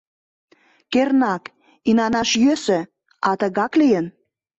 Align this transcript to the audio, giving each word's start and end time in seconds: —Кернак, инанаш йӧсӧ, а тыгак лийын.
—Кернак, 0.91 1.43
инанаш 1.89 2.29
йӧсӧ, 2.43 2.79
а 3.29 3.31
тыгак 3.39 3.73
лийын. 3.79 4.05